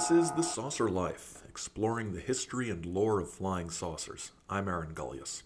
[0.00, 4.30] This is The Saucer Life, exploring the history and lore of flying saucers.
[4.48, 5.42] I'm Aaron Gulyas.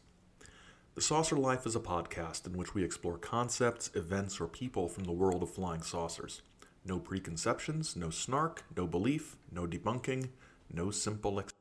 [0.94, 5.04] The Saucer Life is a podcast in which we explore concepts, events, or people from
[5.04, 6.40] the world of flying saucers.
[6.84, 10.28] No preconceptions, no snark, no belief, no debunking,
[10.72, 11.40] no simple.
[11.40, 11.52] Ex-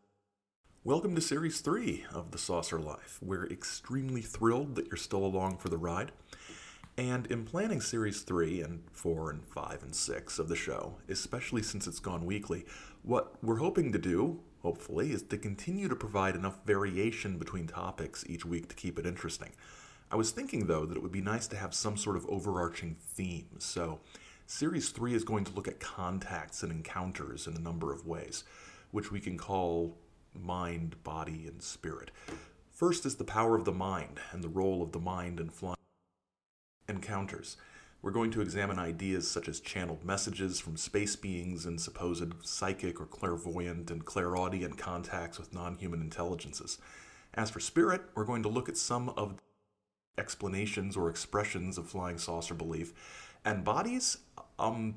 [0.84, 3.18] Welcome to Series 3 of The Saucer Life.
[3.23, 6.12] We're extremely thrilled that you're still along for the ride.
[6.98, 11.63] And in planning Series 3 and 4 and 5 and 6 of the show, especially
[11.63, 12.66] since it's gone weekly,
[13.02, 18.23] what we're hoping to do, hopefully, is to continue to provide enough variation between topics
[18.27, 19.50] each week to keep it interesting.
[20.12, 22.95] I was thinking, though, that it would be nice to have some sort of overarching
[23.00, 23.50] theme.
[23.58, 24.00] So,
[24.45, 28.44] Series 3 is going to look at contacts and encounters in a number of ways,
[28.91, 29.98] which we can call
[30.39, 32.12] mind, body, and spirit.
[32.70, 35.78] First is the power of the mind and the role of the mind in flying
[36.88, 37.58] encounters.
[38.02, 43.00] We're going to examine ideas such as channeled messages from space beings and supposed psychic
[43.00, 46.78] or clairvoyant and clairaudient contacts with non human intelligences.
[47.34, 51.88] As for spirit, we're going to look at some of the explanations or expressions of
[51.88, 52.94] flying saucer belief.
[53.45, 54.18] And bodies,
[54.59, 54.95] um,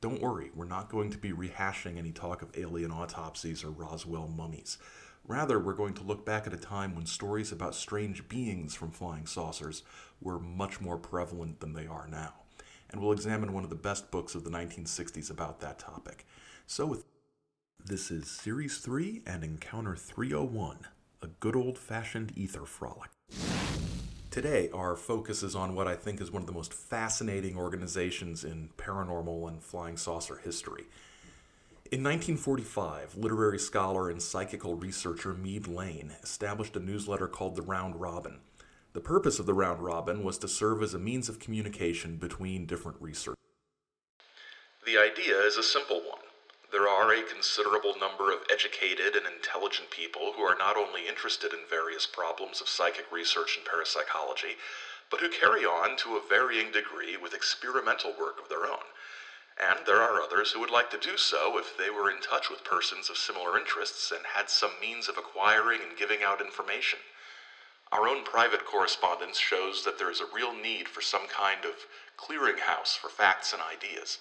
[0.00, 4.28] don't worry, we're not going to be rehashing any talk of alien autopsies or Roswell
[4.28, 4.78] mummies.
[5.28, 8.92] Rather, we're going to look back at a time when stories about strange beings from
[8.92, 9.82] flying saucers
[10.20, 12.32] were much more prevalent than they are now.
[12.90, 16.24] And we'll examine one of the best books of the 1960s about that topic.
[16.68, 17.04] So, with
[17.84, 20.86] this is Series 3 and Encounter 301,
[21.22, 23.10] a good old fashioned ether frolic.
[24.30, 28.44] Today, our focus is on what I think is one of the most fascinating organizations
[28.44, 30.84] in paranormal and flying saucer history.
[31.92, 38.00] In 1945, literary scholar and psychical researcher Meade Layne established a newsletter called the Round
[38.00, 38.40] Robin.
[38.92, 42.66] The purpose of the Round Robin was to serve as a means of communication between
[42.66, 43.38] different researchers.
[44.84, 46.26] The idea is a simple one.
[46.72, 51.52] There are a considerable number of educated and intelligent people who are not only interested
[51.52, 54.56] in various problems of psychic research and parapsychology,
[55.08, 58.82] but who carry on to a varying degree with experimental work of their own
[59.58, 62.50] and there are others who would like to do so if they were in touch
[62.50, 66.98] with persons of similar interests and had some means of acquiring and giving out information.
[67.90, 71.86] Our own private correspondence shows that there is a real need for some kind of
[72.18, 74.18] clearinghouse for facts and ideas.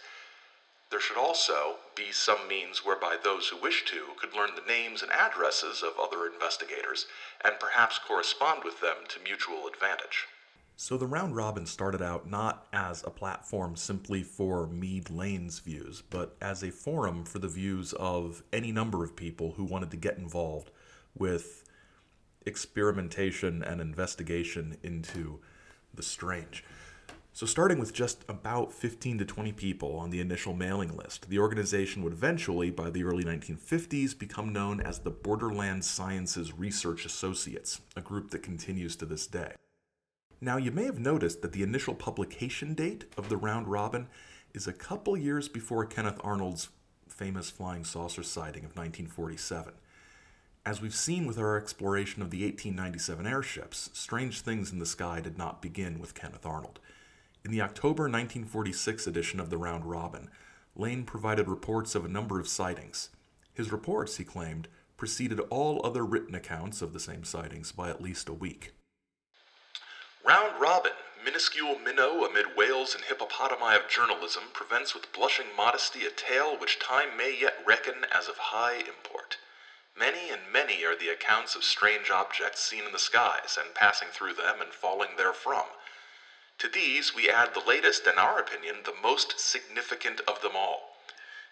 [0.90, 5.01] There should also be some means whereby those who wish to could learn the names
[5.01, 7.07] and addresses of other investigators
[7.44, 10.28] and perhaps correspond with them to mutual advantage.
[10.78, 16.03] So the round robin started out not as a platform simply for Meade Layne's views,
[16.09, 19.97] but as a forum for the views of any number of people who wanted to
[19.97, 20.72] get involved
[21.18, 21.63] with
[22.46, 25.40] experimentation and investigation into
[25.94, 26.63] the strange.
[27.31, 31.40] So, starting with just about 15 to 20 people on the initial mailing list, the
[31.40, 37.81] organization would eventually, by the early 1950s, become known as the Borderland Sciences Research Associates,
[37.96, 39.53] a group that continues to this day.
[40.41, 44.07] Now, you may have noticed that the initial publication date of the round robin
[44.53, 46.69] is a couple years before Kenneth Arnold's
[47.07, 49.74] famous flying saucer sighting of 1947.
[50.66, 55.22] As we've seen with our exploration of the 1897 airships, strange things in the sky
[55.22, 56.79] did not begin with Kenneth Arnold.
[57.45, 60.29] In the October 1946 edition of the Round Robin,
[60.75, 63.09] Layne provided reports of a number of sightings.
[63.53, 68.01] His reports, he claimed, preceded all other written accounts of the same sightings by at
[68.01, 68.74] least a week.
[70.25, 70.94] Round Robin,
[71.24, 76.80] minuscule minnow amid whales and hippopotami of journalism, prevents with blushing modesty a tale which
[76.80, 79.38] time may yet reckon as of high import.
[79.96, 84.08] Many and many are the accounts of strange objects seen in the skies, and passing
[84.08, 85.68] through them and falling therefrom.
[86.57, 90.97] To these we add the latest, and our opinion, the most significant of them all.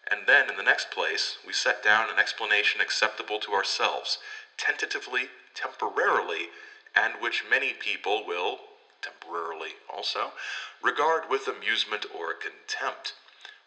[0.08, 4.18] And then, in the next place, we set down an explanation acceptable to ourselves,
[4.58, 6.50] tentatively, temporarily,
[6.96, 8.59] and which many people will,
[9.02, 10.31] temporarily also,
[10.81, 13.13] regard with amusement or contempt.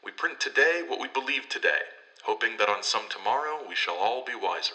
[0.03, 1.81] We print today what we believe today,
[2.23, 4.75] hoping that on some tomorrow we shall all be wiser.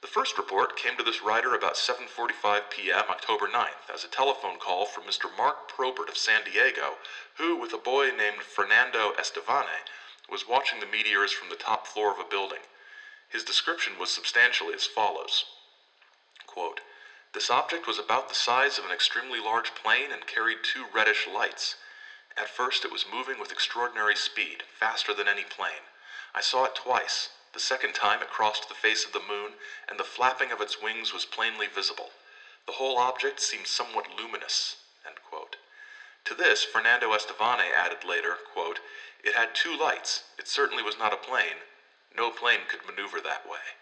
[0.00, 3.04] The first report came to this writer about 7:45 p.m.
[3.08, 5.30] October 9th as a telephone call from Mr.
[5.36, 6.98] Mark Probert of San Diego,
[7.38, 9.86] who with a boy named Fernando Estevane
[10.28, 12.62] was watching the meteors from the top floor of a building.
[13.28, 15.44] His description was substantially as follows.
[16.46, 16.80] Quote,
[17.32, 21.26] this object was about the size of an extremely large plane and carried two reddish
[21.26, 21.76] lights.
[22.36, 25.84] At first it was moving with extraordinary speed, faster than any plane.
[26.34, 27.28] I saw it twice.
[27.52, 29.52] The second time it crossed the face of the moon,
[29.88, 32.10] and the flapping of its wings was plainly visible.
[32.66, 34.76] The whole object seemed somewhat luminous.
[36.32, 38.80] To this, Fernando Estevane added later, quote,
[39.22, 40.22] It had two lights.
[40.38, 41.60] It certainly was not a plane.
[42.16, 43.76] No plane could maneuver that way.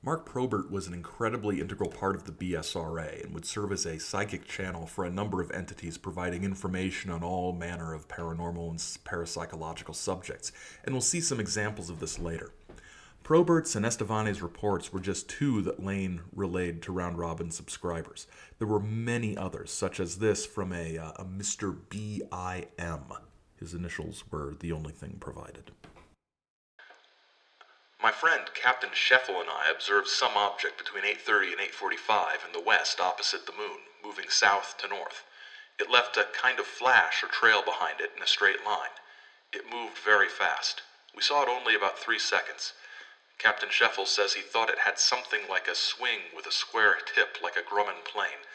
[0.00, 3.98] Mark Probert was an incredibly integral part of the BSRA and would serve as a
[3.98, 8.78] psychic channel for a number of entities providing information on all manner of paranormal and
[8.78, 10.52] parapsychological subjects,
[10.84, 12.52] and we'll see some examples of this later.
[13.24, 18.28] Probert's and Estevane's reports were just two that Layne relayed to Round Robin subscribers.
[18.58, 21.76] There were many others, such as this from a, uh, a Mr.
[21.90, 23.02] B.I.M.
[23.56, 25.72] His initials were the only thing provided.
[28.00, 32.60] My friend Captain Scheffel and I observed some object between 8:30 and 8:45 in the
[32.60, 35.24] west opposite the moon, moving south to north.
[35.78, 38.92] It left a kind of flash or trail behind it in a straight line.
[39.52, 40.82] It moved very fast.
[41.12, 42.72] We saw it only about 3 seconds.
[43.36, 47.40] Captain Scheffel says he thought it had something like a swing with a square tip
[47.40, 48.46] like a Grumman plane.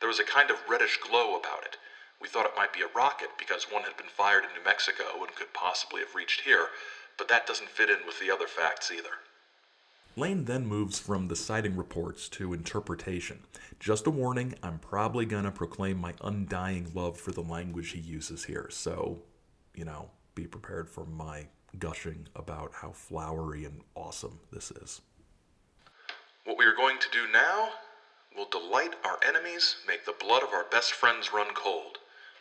[0.00, 1.76] There was a kind of reddish glow about it.
[2.18, 5.22] We thought it might be a rocket because one had been fired in New Mexico
[5.22, 6.70] and could possibly have reached here,
[7.18, 9.10] but that doesn't fit in with the other facts either.
[10.16, 13.40] Layne then moves from the sighting reports to interpretation.
[13.78, 18.00] Just a warning, I'm probably going to proclaim my undying love for the language he
[18.00, 19.18] uses here, so,
[19.74, 21.46] you know, be prepared for my
[21.78, 25.00] gushing about how flowery and awesome this is.
[26.44, 27.68] What we are going to do now
[28.36, 31.98] will delight our enemies, make the blood of our best friends run cold.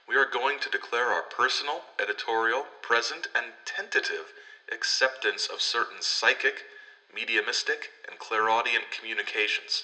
[0.07, 4.33] We are going to declare our personal, editorial, present, and tentative
[4.71, 6.65] acceptance of certain psychic,
[7.13, 9.83] mediumistic, and clairaudient communications.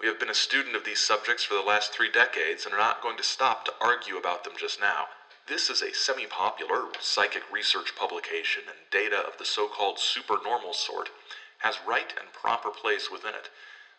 [0.00, 2.78] We have been a student of these subjects for the last three decades and are
[2.78, 5.06] not going to stop to argue about them just now.
[5.46, 10.72] This is a semi popular psychic research publication, and data of the so called supernormal
[10.72, 11.10] sort
[11.58, 13.48] has right and proper place within it.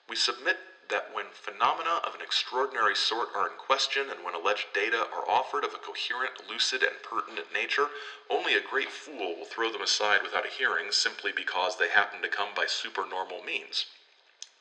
[0.09, 0.57] We submit
[0.89, 5.29] that when phenomena of an extraordinary sort are in question and when alleged data are
[5.29, 7.87] offered of a coherent, lucid, and pertinent nature,
[8.29, 12.21] only a great fool will throw them aside without a hearing simply because they happen
[12.21, 13.85] to come by supernormal means.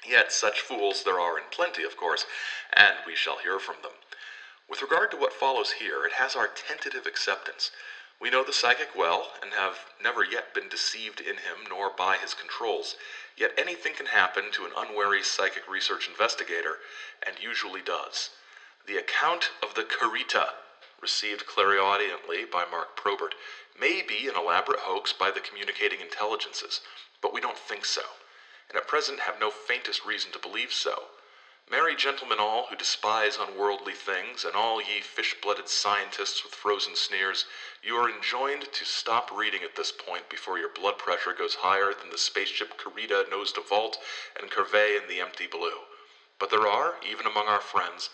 [0.07, 2.27] Yet such fools there are in plenty, of course,
[2.73, 3.93] and we shall hear from them.
[4.69, 7.71] With regard to what follows here, it has our tentative acceptance.
[8.23, 12.19] We know the psychic well, and have never yet been deceived in him nor by
[12.19, 12.95] his controls.
[13.37, 16.79] Yet anything can happen to an unwary psychic research investigator,
[17.21, 18.31] and usually does.
[18.87, 20.55] The account of the Kareeta,
[21.01, 23.35] received clairaudiently by Mark Probert,
[23.77, 26.81] may be an elaborate hoax by the communicating intelligences,
[27.21, 28.05] but we don't think so,
[28.69, 31.09] and at present have no faintest reason to believe so.
[31.73, 37.47] Merry gentlemen all who despise unworldly things, and all ye fish-blooded scientists with frozen sneers,
[37.83, 41.95] you are enjoined to stop reading at this point before your blood pressure goes higher
[41.95, 43.97] than the spaceship Kareeta knows to vault
[44.39, 45.87] and curvey in the empty blue.
[46.39, 48.11] But there are, even among our friends,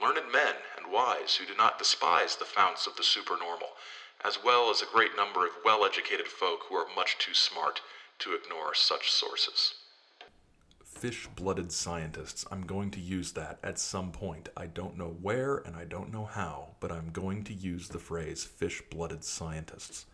[0.00, 3.76] learned men and wise who do not despise the founts of the supernormal,
[4.24, 7.82] as well as a great number of well-educated folk who are much too smart
[8.20, 9.74] to ignore such sources
[11.02, 12.46] fish blooded scientists.
[12.52, 14.48] I'm going to use that at some point.
[14.56, 17.98] I don't know where and I don't know how, but I'm going to use the
[17.98, 20.06] phrase fish blooded scientists.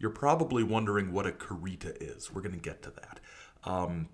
[0.00, 2.34] You're probably wondering what a kareeta is.
[2.34, 3.20] We're going to get to that.
[3.62, 4.08] Um,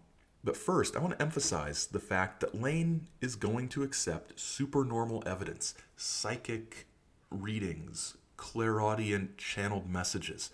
[0.45, 5.23] but first, I want to emphasize the fact that Layne is going to accept supernormal
[5.25, 6.89] evidence, psychic
[7.31, 10.51] readings, clairaudient channeled messages,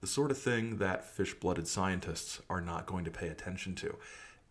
[0.00, 3.94] the sort of thing that fish blooded scientists are not going to pay attention to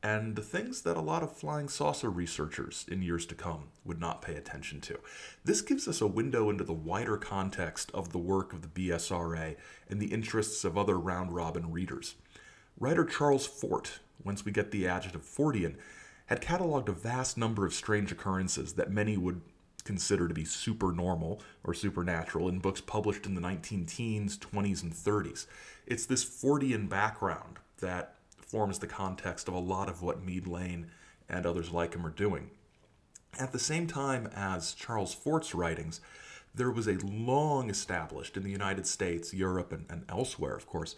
[0.04, 4.00] and the things that a lot of flying saucer researchers in years to come would
[4.00, 5.00] not pay attention to.
[5.44, 9.56] This gives us a window into the wider context of the work of the BSRA
[9.90, 12.16] and the interests of other round robin readers.
[12.80, 15.76] Writer Charles Fort, once we get the adjective Fortean,
[16.26, 19.42] had cataloged a vast number of strange occurrences that many would
[19.84, 24.94] consider to be supernormal or supernatural in books published in the 19 teens, 20s, and
[24.94, 25.46] 30s.
[25.86, 28.16] It's this Fortean background that
[28.52, 30.88] forms the context of a lot of what Meade Layne
[31.30, 32.52] and others like him are doing.
[33.40, 36.02] At the same time as Charles Fort's writings,
[36.54, 40.96] there was a long established in the United States, Europe, and, and elsewhere, of course,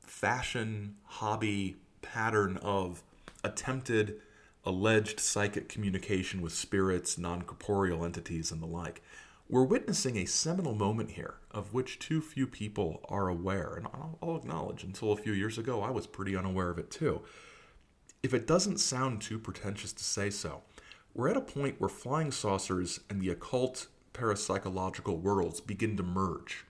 [0.00, 3.02] fashion, hobby, pattern of
[3.44, 4.20] attempted,
[4.64, 9.02] alleged psychic communication with spirits, non corporeal entities, and the like.
[9.50, 13.74] We're witnessing a seminal moment here of which too few people are aware.
[13.76, 16.88] And I'll, I'll, acknowledge, until a few years ago, I was pretty unaware of it
[16.88, 17.22] too.
[18.22, 20.62] If it doesn't sound too pretentious to say so,
[21.14, 26.64] we're at a point where flying saucers and the occult parapsychological worlds begin to merge.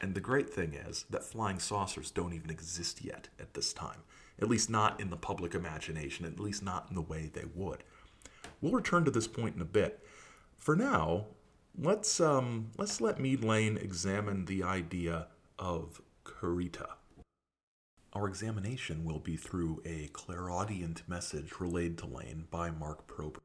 [0.00, 4.04] And the great thing is that flying saucers don't even exist yet at this time,
[4.40, 7.84] at least not in the public imagination, at least not in the way they would.
[8.62, 10.02] We'll return to this point in a bit.
[10.56, 11.26] For now,
[11.78, 15.28] let's um, let's let Meade Layne examine the idea
[15.58, 16.88] of Kareeta.
[18.12, 23.42] Our examination will be through a clairaudient message relayed to Layne by Mark Probert.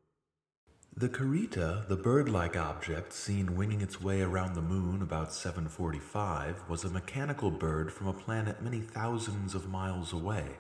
[0.95, 6.83] The Kareeta, the bird-like object seen winging its way around the moon about 745, was
[6.83, 10.57] a mechanical bird from a planet many thousands of miles away.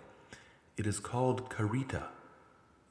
[0.77, 2.03] It is called Kareeta.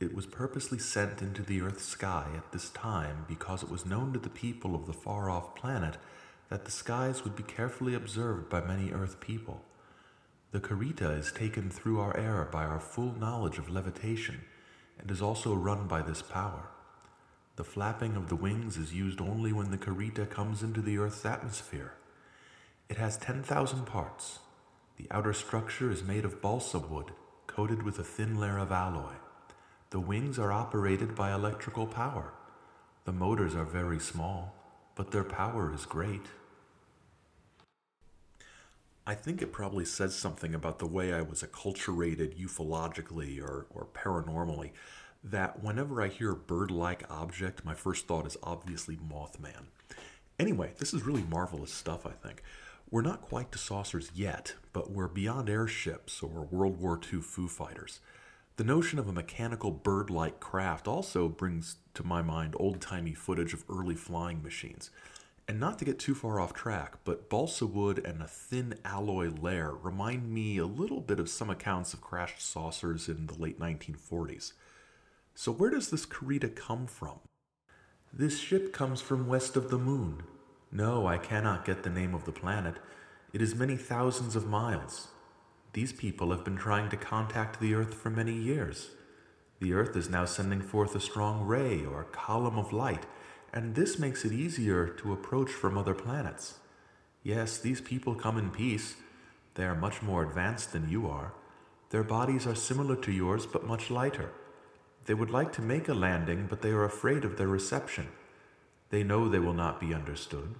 [0.00, 4.14] It was purposely sent into the Earth's sky at this time because it was known
[4.14, 5.98] to the people of the far-off planet
[6.48, 9.62] that the skies would be carefully observed by many Earth people.
[10.52, 14.40] The Kareeta is taken through our air by our full knowledge of levitation
[14.98, 16.70] and is also run by this power.
[17.56, 21.26] The flapping of the wings is used only when the Kareeta comes into the Earth's
[21.26, 21.92] atmosphere.
[22.88, 24.38] It has 10,000 parts.
[24.96, 27.12] The outer structure is made of balsa wood,
[27.46, 29.12] coated with a thin layer of alloy.
[29.90, 32.32] The wings are operated by electrical power.
[33.06, 34.54] The motors are very small,
[34.94, 36.22] but their power is great.
[39.04, 43.88] I think it probably says something about the way I was acculturated ufologically or, or
[43.92, 44.70] paranormally
[45.24, 49.66] that whenever I hear a bird like object, my first thought is obviously Mothman.
[50.38, 52.44] Anyway, this is really marvelous stuff, I think.
[52.92, 57.48] We're not quite to saucers yet, but we're beyond airships or World War II Foo
[57.48, 57.98] Fighters.
[58.56, 63.14] The notion of a mechanical bird like craft also brings to my mind old timey
[63.14, 64.90] footage of early flying machines.
[65.48, 69.30] And not to get too far off track, but balsa wood and a thin alloy
[69.30, 73.58] layer remind me a little bit of some accounts of crashed saucers in the late
[73.58, 74.52] 1940s.
[75.34, 77.18] So, where does this Kareeta come from?
[78.12, 80.22] This ship comes from west of the moon.
[80.70, 82.74] No, I cannot get the name of the planet.
[83.32, 85.08] It is many thousands of miles.
[85.72, 88.90] These people have been trying to contact the Earth for many years.
[89.60, 93.06] The Earth is now sending forth a strong ray or column of light
[93.52, 96.58] and this makes it easier to approach from other planets.
[97.22, 98.94] Yes, these people come in peace.
[99.54, 101.32] They are much more advanced than you are.
[101.90, 104.30] Their bodies are similar to yours, but much lighter.
[105.06, 108.08] They would like to make a landing, but they are afraid of their reception.
[108.90, 110.54] They know they will not be understood.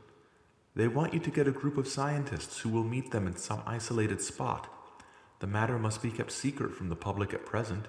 [0.75, 3.62] They want you to get a group of scientists who will meet them in some
[3.67, 4.69] isolated spot.
[5.40, 7.87] The matter must be kept secret from the public at present.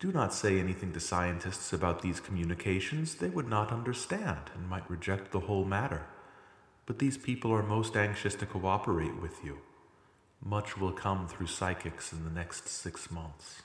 [0.00, 3.14] Do not say anything to scientists about these communications.
[3.14, 6.02] They would not understand and might reject the whole matter.
[6.84, 9.58] But these people are most anxious to cooperate with you.
[10.42, 13.62] Much will come through psychics in the next six months.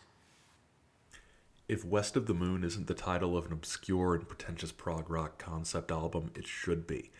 [1.67, 5.37] If West of the Moon isn't the title of an obscure and pretentious prog rock
[5.39, 7.11] concept album, it should be.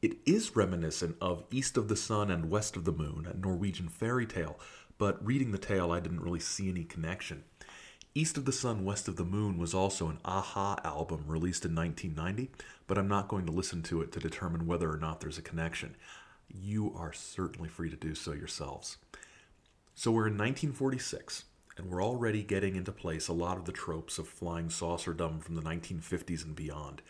[0.00, 3.88] It is reminiscent of East of the Sun and West of the Moon, a Norwegian
[3.88, 4.58] fairy tale,
[5.00, 7.44] but reading the tale, I didn't really see any connection.
[8.14, 11.74] East of the Sun, West of the Moon was also an a-ha album released in
[11.74, 12.50] 1990,
[12.86, 15.42] but I'm not going to listen to it to determine whether or not there's a
[15.42, 15.96] connection.
[16.48, 18.98] You are certainly free to do so yourselves.
[19.94, 21.44] So we're in 1946,
[21.78, 25.54] and we're already getting into place a lot of the tropes of flying saucerdom from
[25.54, 27.00] the 1950s and beyond.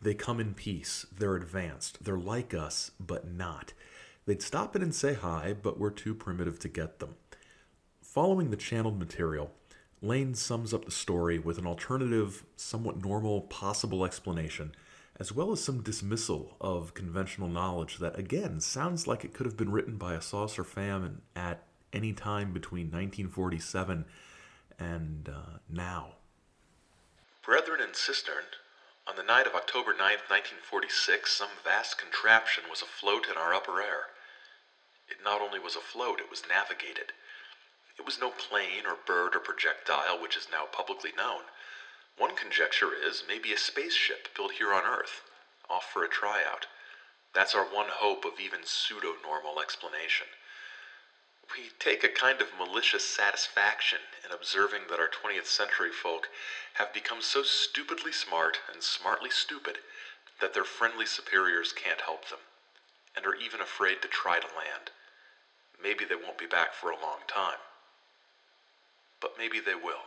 [0.00, 3.72] They come in peace, they're advanced, they're like us, but not.
[4.26, 7.16] They'd stop in and say hi, but we're too primitive to get them.
[8.12, 9.52] Following the channeled material,
[10.02, 14.74] Layne sums up the story with an alternative, somewhat normal, possible explanation,
[15.18, 19.56] as well as some dismissal of conventional knowledge that, again, sounds like it could have
[19.56, 24.04] been written by a saucer fam at any time between 1947
[24.78, 26.16] and uh, now.
[27.42, 28.44] Brethren and sistern,
[29.08, 33.80] on the night of October 9th, 1946, some vast contraption was afloat in our upper
[33.80, 34.12] air.
[35.08, 37.14] It not only was afloat, it was navigated.
[37.98, 41.44] It was no plane or bird or projectile which is now publicly known.
[42.16, 45.22] One conjecture is maybe a spaceship built here on Earth,
[45.68, 46.66] off for a tryout.
[47.32, 50.26] That's our one hope of even pseudo normal explanation.
[51.56, 56.28] We take a kind of malicious satisfaction in observing that our 20th century folk
[56.74, 59.78] have become so stupidly smart and smartly stupid
[60.40, 62.40] that their friendly superiors can't help them,
[63.14, 64.90] and are even afraid to try to land.
[65.80, 67.58] Maybe they won't be back for a long time
[69.22, 70.02] but maybe they will.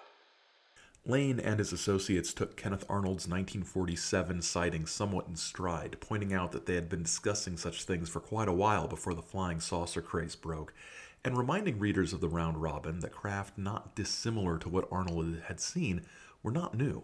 [1.07, 6.65] Layne and his associates took Kenneth Arnold's 1947 sighting somewhat in stride, pointing out that
[6.65, 10.35] they had been discussing such things for quite a while before the flying saucer craze
[10.35, 10.73] broke,
[11.23, 15.59] and reminding readers of the round robin that craft not dissimilar to what Arnold had
[15.59, 16.01] seen
[16.41, 17.03] were not new.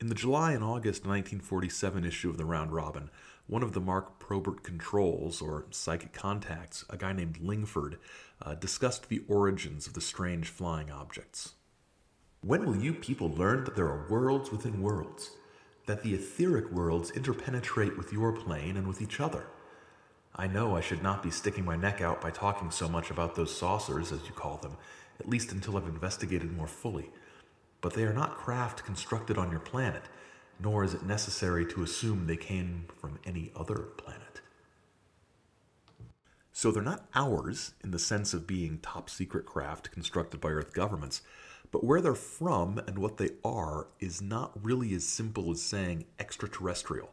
[0.00, 3.10] In the July and August 1947 issue of the Round Robin,
[3.46, 7.98] one of the Mark Probert controls, or psychic contacts, a guy named Lingford,
[8.40, 11.54] uh, discussed the origins of the strange flying objects.
[12.40, 15.30] When will you people learn that there are worlds within worlds?
[15.86, 19.46] That the etheric worlds interpenetrate with your plane and with each other?
[20.36, 23.34] I know I should not be sticking my neck out by talking so much about
[23.34, 24.76] those saucers, as you call them,
[25.20, 27.10] at least until I've investigated more fully.
[27.80, 30.02] But they are not craft constructed on your planet,
[30.60, 34.40] nor is it necessary to assume they came from any other planet.
[36.52, 40.72] So they're not ours in the sense of being top secret craft constructed by Earth
[40.72, 41.22] governments,
[41.70, 46.04] but where they're from and what they are is not really as simple as saying
[46.18, 47.10] extraterrestrial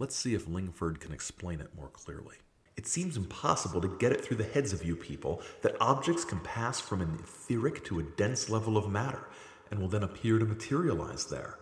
[0.00, 2.36] Let's see if Lingford can explain it more clearly.
[2.74, 6.40] It seems impossible to get it through the heads of you people that objects can
[6.40, 9.28] pass from an etheric to a dense level of matter
[9.70, 11.58] and will then appear to materialize there.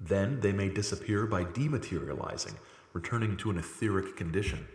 [0.00, 2.54] Then they may disappear by dematerializing,
[2.92, 4.66] returning to an etheric condition.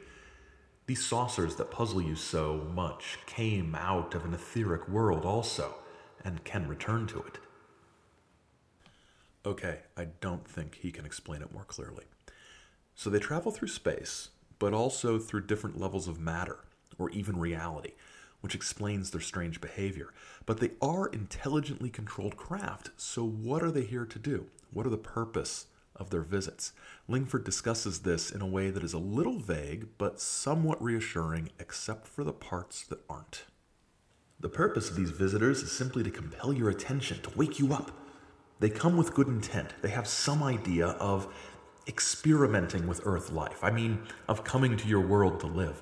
[0.87, 5.75] These saucers that puzzle you so much came out of an etheric world also,
[6.23, 7.39] and can return to it.
[9.45, 12.05] Okay, I don't think he can explain it more clearly.
[12.95, 16.59] So they travel through space, but also through different levels of matter,
[16.97, 17.93] or even reality,
[18.41, 20.13] which explains their strange behavior.
[20.45, 24.47] But they are intelligently controlled craft, so what are they here to do?
[24.71, 26.73] What are the purpose of their visits?
[27.07, 32.07] Lingford discusses this in a way that is a little vague, but somewhat reassuring, except
[32.07, 33.45] for the parts that aren't.
[34.39, 37.91] The purpose of these visitors is simply to compel your attention, to wake you up.
[38.59, 39.73] They come with good intent.
[39.81, 41.33] They have some idea of
[41.87, 43.63] experimenting with Earth life.
[43.63, 45.81] I mean, of coming to your world to live.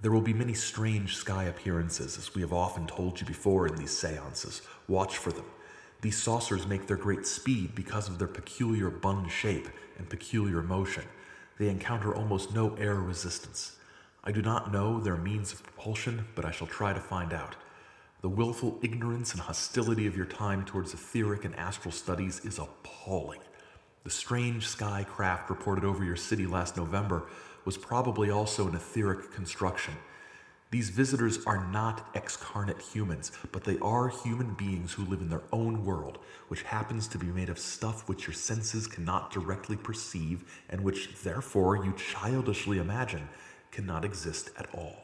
[0.00, 3.74] There will be many strange sky appearances, as we have often told you before in
[3.74, 4.62] these seances.
[4.86, 5.46] Watch for them.
[6.00, 11.04] These saucers make their great speed because of their peculiar bun shape and peculiar motion.
[11.58, 13.76] They encounter almost no air resistance.
[14.22, 17.56] I do not know their means of propulsion, but I shall try to find out.
[18.20, 23.40] The willful ignorance and hostility of your time towards etheric and astral studies is appalling.
[24.04, 27.26] The strange sky craft reported over your city last November
[27.64, 29.94] was probably also an etheric construction.
[30.70, 35.44] These visitors are not excarnate humans, but they are human beings who live in their
[35.50, 40.44] own world, which happens to be made of stuff which your senses cannot directly perceive
[40.68, 43.30] and which, therefore, you childishly imagine
[43.70, 44.96] cannot exist at all.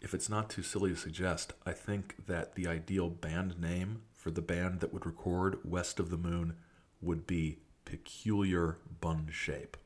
[0.00, 4.30] If it's not too silly to suggest, I think that the ideal band name for
[4.30, 6.54] the band that would record West of the Moon
[7.00, 9.76] would be peculiar bun shape.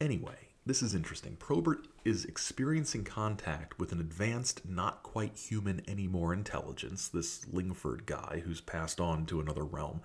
[0.00, 1.36] Anyway, this is interesting.
[1.36, 8.42] Probert is experiencing contact with an advanced, not quite human anymore intelligence, this Lingford guy
[8.44, 10.00] who's passed on to another realm.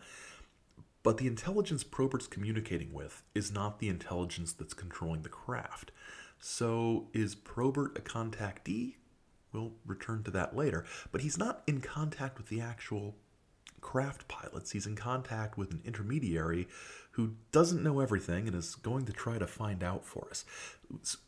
[1.04, 5.92] But the intelligence Probert's communicating with is not the intelligence that's controlling the craft.
[6.40, 8.96] So is Probert a contactee?
[9.54, 10.86] We'll return to that later.
[11.12, 13.16] But he's not in contact with the actual
[13.82, 14.72] craft pilots.
[14.72, 16.68] He's in contact with an intermediary
[17.12, 20.46] who doesn't know everything and is going to try to find out for us.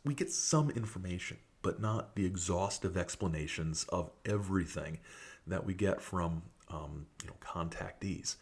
[0.05, 4.99] We get some information, but not the exhaustive explanations of everything
[5.45, 8.37] that we get from um, you know, contactees.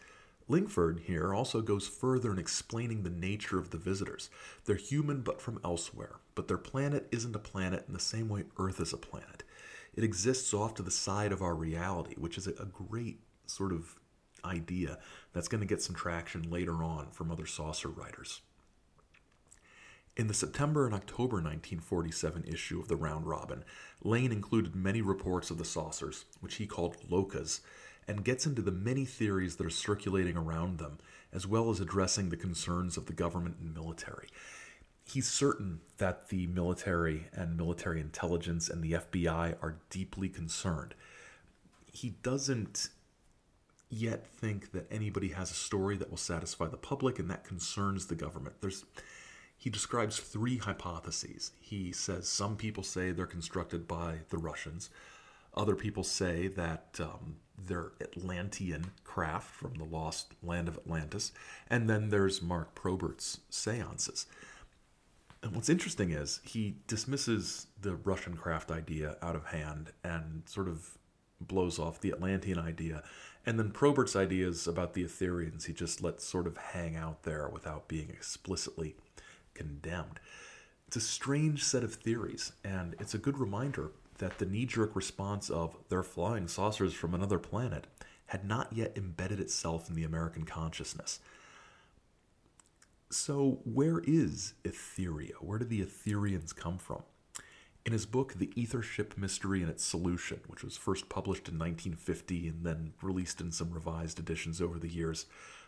[0.48, 4.30] Lingford here also goes further in explaining the nature of the visitors.
[4.66, 8.44] They're human but from elsewhere, but their planet isn't a planet in the same way
[8.58, 9.44] Earth is a planet.
[9.96, 14.01] It exists off to the side of our reality, which is a great sort of
[14.46, 14.98] idea
[15.34, 18.42] that's going to get some traction later on from other saucer writers.
[20.18, 23.64] In the September and October 1947 issue of the Round Robin,
[24.04, 27.62] Layne included many reports of the saucers, which he called locas,
[28.08, 30.98] and gets into the many theories that are circulating around them,
[31.32, 34.28] as well as addressing the concerns of the government and military.
[35.06, 40.94] He's certain that the military and military intelligence and the FBI are deeply concerned.
[41.92, 42.90] He doesn't
[43.92, 48.08] yet think that anybody has a story that will satisfy the public and that concerns
[48.08, 48.56] the government.
[48.62, 48.86] There's
[49.58, 51.52] he describes three hypotheses.
[51.60, 54.90] He says some people say they're constructed by the Russians.
[55.54, 57.36] Other people say that um,
[57.68, 61.32] they're Atlantean craft from the lost land of Atlantis.
[61.70, 64.26] And then there's Mark Probert's seances.
[65.44, 70.70] And what's interesting is he dismisses the Russian craft idea out of hand and sort
[70.70, 70.98] of
[71.40, 73.04] blows off the Atlantean idea
[73.46, 77.50] and then Probert's ideas about the Etherians, he just lets sort of hang out there
[77.50, 78.96] without being explicitly
[79.54, 80.20] condemned.
[80.88, 84.96] It's a strange set of theories, and it's a good reminder that the knee jerk
[84.96, 87.88] response of they're flying saucers from another planet
[88.28, 91.20] had not yet embedded itself in the American consciousness.
[93.10, 95.34] So, where is Etheria?
[95.42, 97.04] Where do the Etherians come from?
[97.84, 102.48] In his book, The Ethership Mystery and Its Solution, which was first published in 1950
[102.48, 105.26] and then released in some revised editions over the years,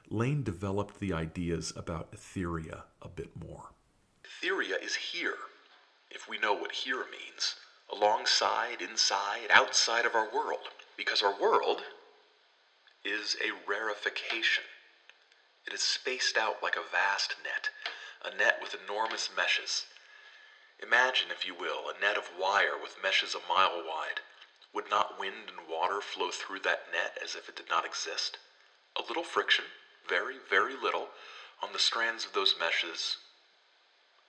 [0.09, 3.71] Layne developed the ideas about Etheria a bit more.
[4.23, 5.37] Etheria is here,
[6.11, 7.55] if we know what here means,
[7.91, 11.81] alongside, inside, outside of our world, because our world
[13.03, 14.63] is a rarefication.
[15.65, 17.69] It is spaced out like a vast net,
[18.23, 19.87] a net with enormous meshes.
[20.81, 24.21] Imagine, if you will, a net of wire with meshes a mile wide.
[24.73, 28.39] Would not wind and water flow through that net as if it did not exist?
[28.95, 29.65] A little friction,
[30.07, 31.09] very, very little,
[31.61, 33.17] on the strands of those meshes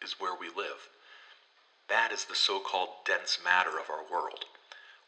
[0.03, 0.89] is where we live.
[1.89, 4.45] That is the so called dense matter of our world.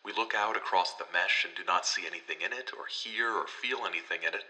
[0.02, 3.32] We look out across the mesh and do not see anything in it, or hear
[3.32, 4.44] or feel anything in it,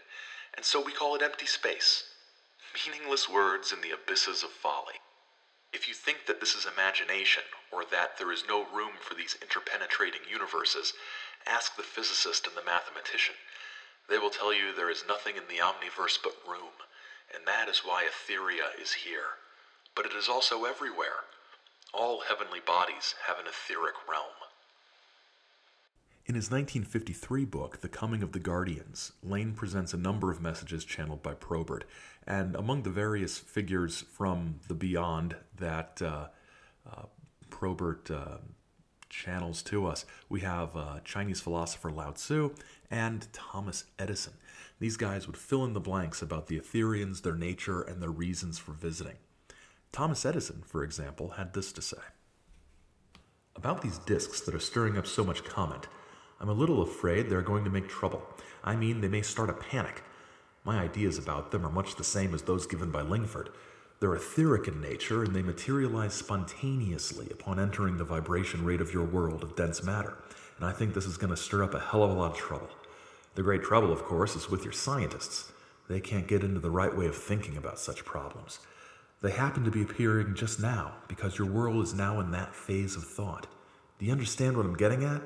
[0.55, 2.05] and so we call it empty space.
[2.75, 5.01] Meaningless words in the abysses of folly.
[5.73, 9.37] If you think that this is imagination, or that there is no room for these
[9.43, 10.95] interpenetrating universes,
[11.47, 13.35] ask the physicist and the mathematician.
[14.09, 16.73] They will tell you there is nothing in the omniverse but room,
[17.35, 19.39] and that is why Etheria is here.
[19.95, 21.25] But it is also everywhere.
[21.93, 24.37] All heavenly bodies have an etheric realm.
[26.29, 30.85] In his 1953 book, The Coming of the Guardians, Layne presents a number of messages
[30.85, 31.85] channeled by Probert.
[32.27, 36.27] And among the various figures from the beyond that uh,
[36.85, 37.05] uh,
[37.49, 38.39] Probert uh,
[39.09, 42.53] channels to us, we have uh, Chinese philosopher Lao Tzu
[42.91, 44.33] and Thomas Edison.
[44.81, 48.59] These guys would fill in the blanks about the Etherians, their nature, and their reasons
[48.59, 49.19] for visiting.
[49.93, 52.03] Thomas Edison, for example, had this to say
[53.55, 55.87] About these discs that are stirring up so much comment,
[56.41, 58.23] I'm a little afraid they're going to make trouble.
[58.63, 60.03] I mean, they may start a panic.
[60.65, 63.51] My ideas about them are much the same as those given by Lingford.
[64.01, 69.05] They're etheric in nature and they materialize spontaneously upon entering the vibration rate of your
[69.05, 70.19] world of dense matter.
[70.59, 72.37] And I think this is going to stir up a hell of a lot of
[72.37, 72.69] trouble.
[73.35, 75.53] The great trouble, of course, is with your scientists.
[75.89, 78.59] They can't get into the right way of thinking about such problems.
[79.23, 82.97] They happen to be appearing just now because your world is now in that phase
[82.97, 83.47] of thought.
[83.99, 85.23] Do you understand what I'm getting at?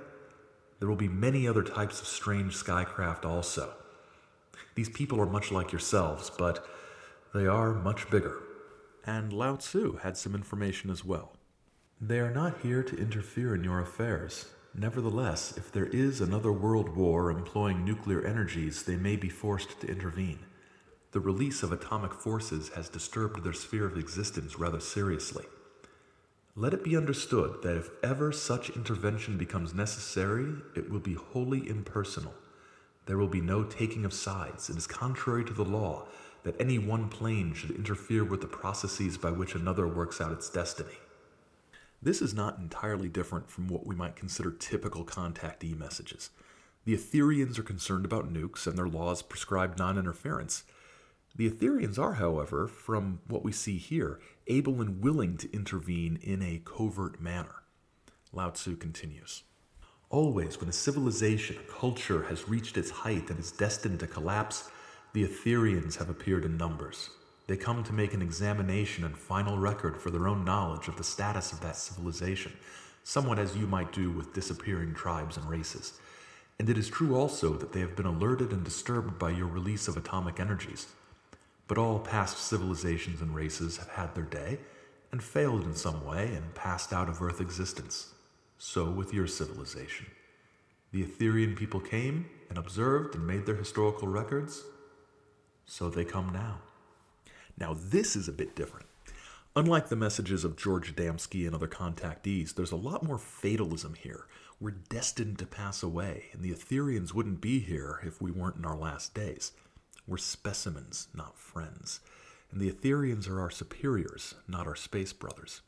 [0.80, 3.74] There will be many other types of strange skycraft also.
[4.74, 6.66] These people are much like yourselves, but
[7.34, 8.38] they are much bigger.
[9.06, 11.32] And Lao Tzu had some information as well.
[12.00, 14.46] They are not here to interfere in your affairs.
[14.74, 19.88] Nevertheless, if there is another world war employing nuclear energies, they may be forced to
[19.88, 20.38] intervene.
[21.12, 25.44] The release of atomic forces has disturbed their sphere of existence rather seriously.
[26.60, 31.66] Let it be understood that if ever such intervention becomes necessary, it will be wholly
[31.66, 32.34] impersonal.
[33.06, 34.68] There will be no taking of sides.
[34.68, 36.04] It is contrary to the law
[36.42, 40.50] that any one plane should interfere with the processes by which another works out its
[40.50, 40.98] destiny.
[42.02, 46.28] This is not entirely different from what we might consider typical contactee messages.
[46.84, 50.64] The Etherians are concerned about nukes, and their laws prescribe non interference.
[51.36, 56.42] The Etherians are, however, from what we see here, able and willing to intervene in
[56.42, 57.62] a covert manner.
[58.32, 59.44] Lao Tzu continues
[60.10, 64.70] Always, when a civilization, a culture, has reached its height and is destined to collapse,
[65.12, 67.10] the Etherians have appeared in numbers.
[67.46, 71.04] They come to make an examination and final record for their own knowledge of the
[71.04, 72.52] status of that civilization,
[73.02, 76.00] somewhat as you might do with disappearing tribes and races.
[76.58, 79.88] And it is true also that they have been alerted and disturbed by your release
[79.88, 80.88] of atomic energies.
[81.70, 84.58] But all past civilizations and races have had their day
[85.12, 88.12] and failed in some way and passed out of Earth existence.
[88.58, 90.06] So with your civilization.
[90.90, 94.64] The Etherian people came and observed and made their historical records.
[95.64, 96.58] So they come now.
[97.56, 98.86] Now, this is a bit different.
[99.54, 104.26] Unlike the messages of George Adamski and other contactees, there's a lot more fatalism here.
[104.58, 108.64] We're destined to pass away, and the Etherians wouldn't be here if we weren't in
[108.64, 109.52] our last days.
[110.10, 112.00] We're specimens, not friends.
[112.50, 115.60] And the Etherians are our superiors, not our space brothers.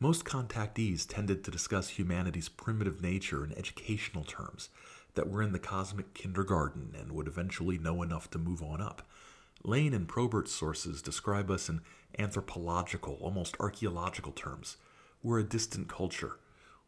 [0.00, 4.70] Most contactees tended to discuss humanity's primitive nature in educational terms,
[5.16, 9.06] that we're in the cosmic kindergarten and would eventually know enough to move on up.
[9.62, 11.82] Layne and Probert's sources describe us in
[12.18, 14.78] anthropological, almost archaeological terms.
[15.22, 16.38] We're a distant culture.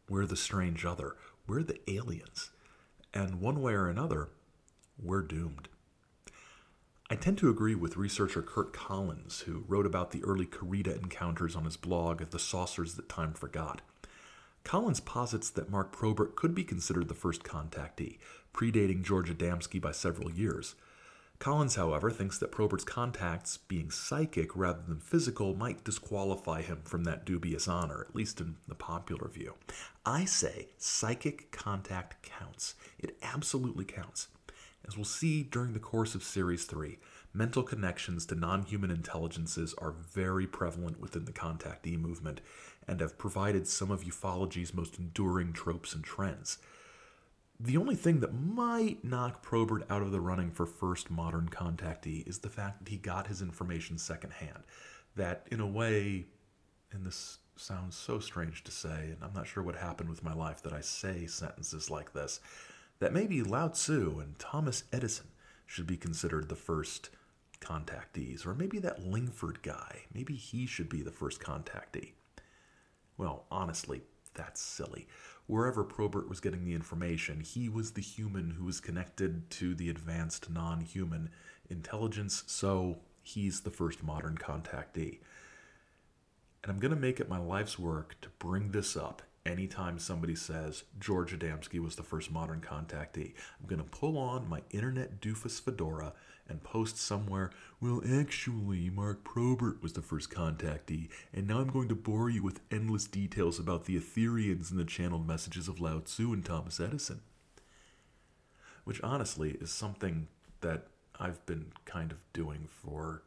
[0.09, 1.15] We're the strange other.
[1.45, 2.49] We're the aliens.
[3.13, 4.29] And one way or another,
[4.99, 5.69] we're doomed.
[7.11, 11.55] I tend to agree with researcher Curt Collins, who wrote about the early Kareeta encounters
[11.55, 13.81] on his blog, The Saucers That Time Forgot.
[14.63, 18.19] Collins posits that Mark Probert could be considered the first contactee,
[18.53, 20.75] predating George Adamski by several years.
[21.39, 27.05] Collins, however, thinks that Probert's contacts, being psychic rather than physical, might disqualify him from
[27.05, 29.55] that dubious honor, at least in the popular view.
[30.05, 32.75] I say psychic contact counts.
[32.99, 34.27] It absolutely counts.
[34.89, 36.97] As we'll see during the course of Series 3,
[37.31, 42.41] mental connections to non human intelligences are very prevalent within the contactee movement
[42.87, 46.57] and have provided some of ufology's most enduring tropes and trends.
[47.59, 52.27] The only thing that might knock Probert out of the running for first modern contactee
[52.27, 54.63] is the fact that he got his information secondhand.
[55.15, 56.25] That, in a way,
[56.91, 60.33] and this sounds so strange to say, and I'm not sure what happened with my
[60.33, 62.39] life that I say sentences like this,
[62.99, 65.27] that maybe Lao Tzu and Thomas Edison
[65.65, 67.09] should be considered the first
[67.61, 72.11] contactees, or maybe that Lingford guy, maybe he should be the first contactee.
[73.17, 74.01] Well, honestly,
[74.33, 75.07] that's silly.
[75.47, 79.89] Wherever Probert was getting the information, he was the human who was connected to the
[79.89, 81.29] advanced non human
[81.69, 85.19] intelligence, so he's the first modern contactee.
[86.63, 90.35] And I'm going to make it my life's work to bring this up anytime somebody
[90.35, 93.33] says George Adamski was the first modern contactee.
[93.59, 96.13] I'm going to pull on my internet doofus fedora
[96.47, 101.89] and post somewhere, well, actually, Mark Probert was the first contactee, and now I'm going
[101.89, 105.99] to bore you with endless details about the Etherians and the channeled messages of Lao
[105.99, 107.21] Tzu and Thomas Edison.
[108.83, 110.27] Which honestly is something
[110.61, 110.87] that
[111.19, 113.23] I've been kind of doing for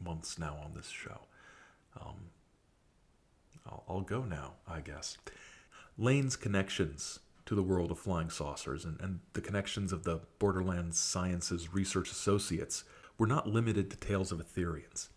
[0.00, 1.20] months now on this show.
[2.00, 2.30] Um,
[3.88, 5.18] I'll, go now, I guess.
[5.98, 10.98] Layne's connections to the world of flying saucers and, and the connections of the Borderlands
[10.98, 12.84] Sciences Research Associates
[13.18, 15.08] were not limited to tales of Etherians,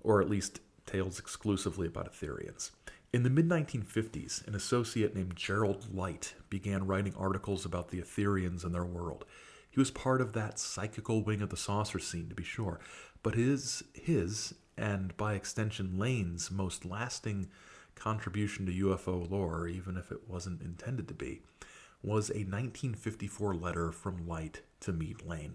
[0.00, 2.70] or at least tales exclusively about Etherians.
[3.12, 8.64] In the mid 1950s, an associate named Gerald Light began writing articles about the Etherians
[8.64, 9.24] and their world.
[9.70, 12.80] He was part of that psychical wing of the saucer scene, to be sure,
[13.22, 17.48] but his, his and by extension Layne's most lasting
[17.94, 21.42] contribution to UFO lore, even if it wasn't intended to be,
[22.02, 25.54] was a 1954 letter from Light to Meade Layne.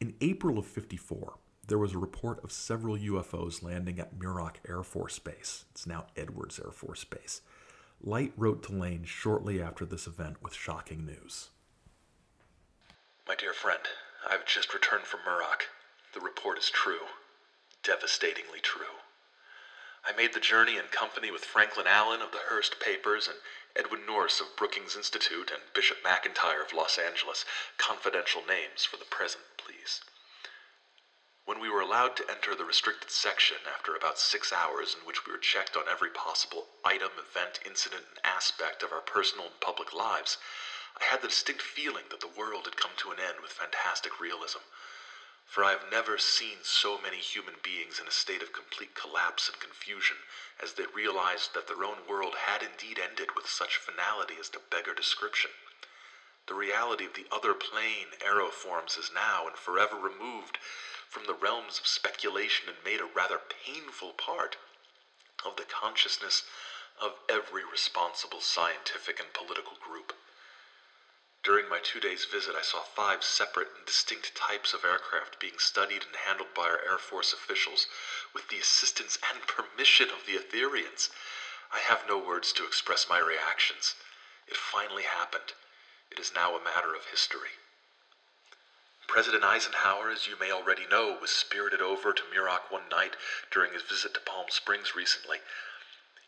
[0.00, 1.34] In April of 54,
[1.66, 5.66] there was a report of several UFOs landing at Muroc Air Force Base.
[5.72, 7.42] It's now Edwards Air Force Base.
[8.02, 11.50] Light wrote to Layne shortly after this event with shocking news.
[13.28, 13.82] My dear friend,
[14.28, 15.64] I've just returned from Muroc.
[16.14, 17.06] The report is true
[17.82, 19.00] devastatingly true.
[20.04, 23.38] I made the journey in company with Franklin Allen of the Hearst Papers and
[23.76, 27.44] Edwin Norris of Brookings Institute and Bishop McIntyre of Los Angeles.
[27.78, 30.00] Confidential names for the present, please.
[31.44, 35.26] When we were allowed to enter the restricted section after about six hours, in which
[35.26, 39.60] we were checked on every possible item, event, incident, and aspect of our personal and
[39.60, 40.38] public lives,
[41.00, 44.20] I had the distinct feeling that the world had come to an end with fantastic
[44.20, 44.60] realism
[45.50, 49.48] for I have never seen so many human beings in a state of complete collapse
[49.48, 50.16] and confusion
[50.62, 54.60] as they realized that their own world had indeed ended with such finality as to
[54.70, 55.50] beggar description.
[56.46, 60.58] The reality of the other plane aeroforms is now and forever removed
[61.08, 64.54] from the realms of speculation and made a rather painful part
[65.44, 66.44] of the consciousness
[67.00, 70.12] of every responsible scientific and political group.
[71.42, 75.58] During my two days' visit, I saw five separate and distinct types of aircraft being
[75.58, 77.86] studied and handled by our Air Force officials
[78.34, 81.08] with the assistance and permission of the Etherians.
[81.72, 83.94] I have no words to express my reactions.
[84.46, 85.54] It finally happened.
[86.10, 87.56] It is now a matter of history.
[89.06, 93.16] President Eisenhower, as you may already know, was spirited over to Muroc one night
[93.50, 95.38] during his visit to Palm Springs recently.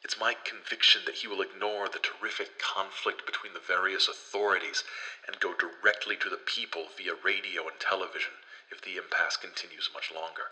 [0.05, 4.83] It's my conviction that he will ignore the terrific conflict between the various authorities
[5.27, 8.33] and go directly to the people via radio and television
[8.71, 10.51] if the impasse continues much longer.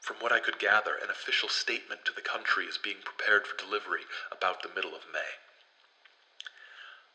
[0.00, 3.56] From what I could gather, an official statement to the country is being prepared for
[3.56, 4.02] delivery
[4.32, 5.45] about the middle of May.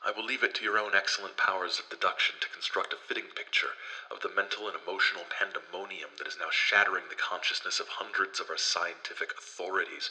[0.04, 3.30] I will leave it to your own excellent powers of deduction to construct a fitting
[3.36, 3.76] picture
[4.10, 8.50] of the mental and emotional pandemonium that is now shattering the consciousness of hundreds of
[8.50, 10.10] our scientific authorities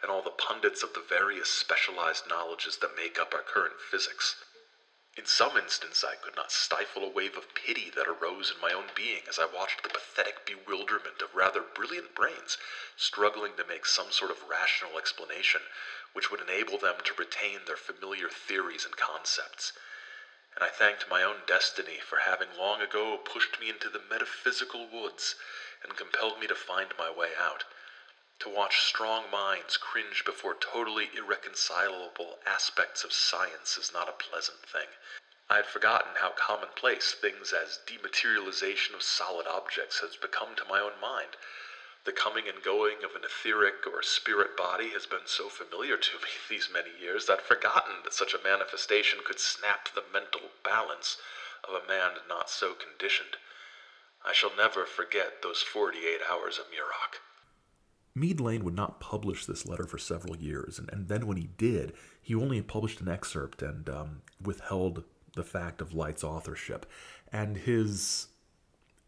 [0.00, 4.36] and all the pundits of the various specialized knowledges that make up our current physics.
[5.14, 8.72] In some instance, I could not stifle a wave of pity that arose in my
[8.72, 12.56] own being as I watched the pathetic bewilderment of rather brilliant brains
[12.96, 15.68] struggling to make some sort of rational explanation
[16.14, 19.74] which would enable them to retain their familiar theories and concepts.
[20.54, 24.86] And I thanked my own destiny for having long ago pushed me into the metaphysical
[24.86, 25.34] woods
[25.82, 27.64] and compelled me to find my way out.
[28.42, 34.66] To watch strong minds cringe before totally irreconcilable aspects of science is not a pleasant
[34.66, 34.88] thing.
[35.48, 40.80] I had forgotten how commonplace things as dematerialization of solid objects has become to my
[40.80, 41.36] own mind.
[42.02, 46.16] The coming and going of an etheric or spirit body has been so familiar to
[46.18, 50.50] me these many years that I'd forgotten that such a manifestation could snap the mental
[50.64, 51.16] balance
[51.62, 53.36] of a man not so conditioned.
[54.24, 57.20] I shall never forget those 48 hours of Muroc.
[58.14, 61.48] Meade Layne would not publish this letter for several years, and, and then when he
[61.56, 66.84] did, he only published an excerpt and um, withheld the fact of Light's authorship.
[67.32, 68.28] And his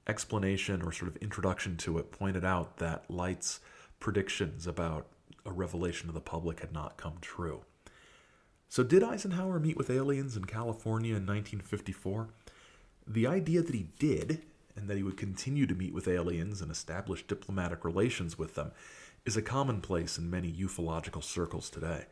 [0.06, 3.60] explanation or sort of introduction to it pointed out that Light's
[4.00, 5.06] predictions about
[5.46, 7.62] a revelation to the public had not come true.
[8.68, 12.28] So, did Eisenhower meet with aliens in California in 1954?
[13.06, 14.42] The idea that he did,
[14.76, 18.72] and that he would continue to meet with aliens and establish diplomatic relations with them,
[19.24, 22.04] is a commonplace in many ufological circles today.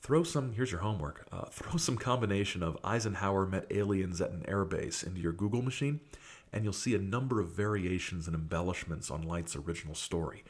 [0.00, 4.44] Throw some, here's your homework, uh, throw some combination of Eisenhower met aliens at an
[4.48, 6.00] airbase into your Google machine,
[6.52, 10.42] and you'll see a number of variations and embellishments on Light's original story.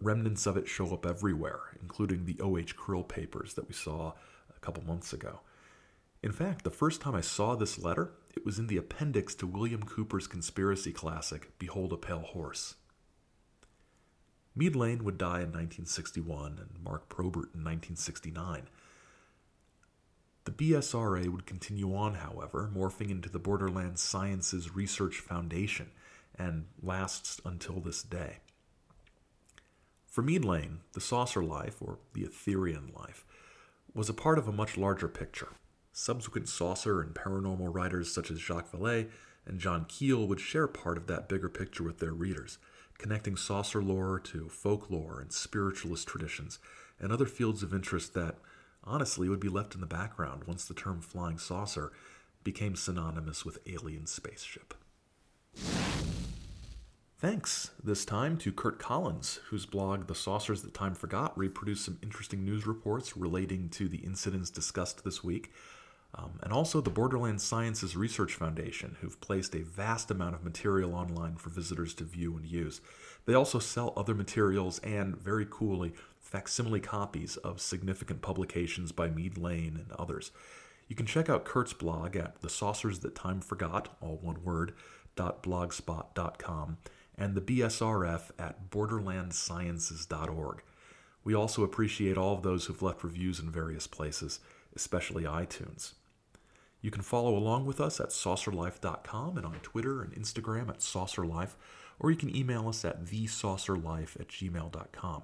[0.00, 2.76] Remnants of it show up everywhere, including the O.H.
[2.76, 4.12] Krill papers that we saw
[4.54, 5.40] a couple months ago.
[6.22, 9.46] In fact, the first time I saw this letter, it was in the appendix to
[9.46, 12.74] William Cooper's conspiracy classic, Behold a Pale Horse.
[14.54, 18.68] Meade Layne would die in 1961 and Mark Probert in 1969.
[20.44, 25.90] The BSRA would continue on, however, morphing into the Borderlands Sciences Research Foundation
[26.36, 28.38] and lasts until this day.
[30.06, 33.24] For Meade Layne, the saucer life, or the Etherian life,
[33.94, 35.50] was a part of a much larger picture.
[36.00, 39.08] Subsequent saucer and paranormal writers such as Jacques Vallée
[39.44, 42.58] and John Keel would share part of that bigger picture with their readers,
[42.98, 46.60] connecting saucer lore to folklore and spiritualist traditions
[47.00, 48.36] and other fields of interest that,
[48.84, 51.90] honestly, would be left in the background once the term flying saucer
[52.44, 54.74] became synonymous with alien spaceship.
[57.18, 61.98] Thanks this time to Curt Collins, whose blog The Saucers That Time Forgot reproduced some
[62.04, 65.50] interesting news reports relating to the incidents discussed this week.
[66.14, 70.94] Um, and also the Borderland Sciences Research Foundation, who've placed a vast amount of material
[70.94, 72.80] online for visitors to view and use.
[73.26, 79.36] They also sell other materials and, very coolly, facsimile copies of significant publications by Meade
[79.36, 80.30] Layne and others.
[80.88, 84.72] You can check out Curt's blog at The Saucers That Time Forgot, all one word,
[85.16, 86.78] .blogspot.com,
[87.16, 90.62] and the BSRF at borderlandsciences.org.
[91.24, 94.40] We also appreciate all of those who've left reviews in various places,
[94.78, 95.94] especially iTunes.
[96.80, 101.56] You can follow along with us at saucerlife.com and on Twitter and Instagram at saucerlife,
[101.98, 105.22] or you can email us at thesaucerlife at gmail.com.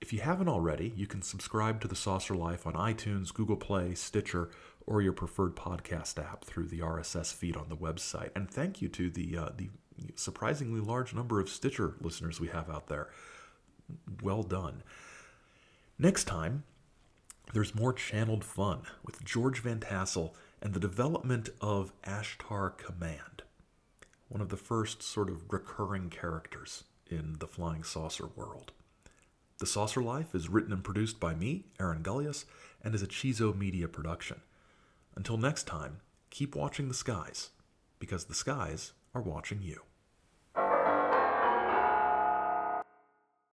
[0.00, 3.94] If you haven't already, you can subscribe to The Saucer Life on iTunes, Google Play,
[3.94, 4.48] Stitcher,
[4.86, 8.30] or your preferred podcast app through the RSS feed on the website.
[8.34, 9.68] And thank you to the uh, the
[10.14, 13.08] surprisingly large number of Stitcher listeners we have out there.
[14.22, 14.82] Well done.
[15.98, 16.62] Next time,
[17.52, 23.42] there's more channeled fun with George Van Tassel and the development of Ashtar Command,
[24.28, 28.72] one of the first sort of recurring characters in the flying saucer world.
[29.58, 32.44] The Saucer Life is written and produced by me, Aaron Gulyas,
[32.82, 34.40] and is a Chizo Media production.
[35.16, 35.98] Until next time,
[36.30, 37.50] keep watching the skies,
[37.98, 39.82] because the skies are watching you.